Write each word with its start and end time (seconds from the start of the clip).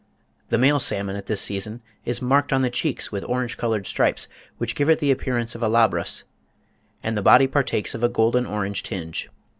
The 0.49 0.57
male 0.57 0.79
salmon 0.79 1.15
at 1.15 1.27
this 1.27 1.41
season 1.41 1.79
is 2.05 2.23
"marked 2.23 2.51
on 2.51 2.63
the 2.63 2.71
cheeks 2.71 3.11
with 3.11 3.23
orange 3.25 3.55
coloured 3.55 3.85
stripes, 3.85 4.27
which 4.57 4.73
give 4.73 4.89
it 4.89 4.97
the 4.97 5.11
appearance 5.11 5.53
of 5.53 5.61
a 5.61 5.69
Labrus, 5.69 6.23
and 7.03 7.15
the 7.15 7.21
body 7.21 7.45
partakes 7.45 7.93
of 7.93 8.03
a 8.03 8.09
golden 8.09 8.47
orange 8.47 8.81
tinge. 8.81 9.29